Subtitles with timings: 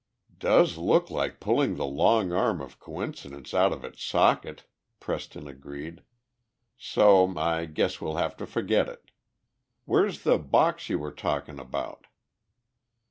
[0.39, 4.65] "Does look like pulling the long arm of coincidence out of its socket,"
[4.99, 6.01] Preston agreed.
[6.75, 9.11] "So I guess we'll have to forget it.
[9.85, 12.07] Where's the box you were talking about?"